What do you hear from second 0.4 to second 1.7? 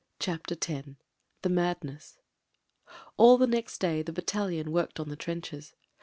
X THE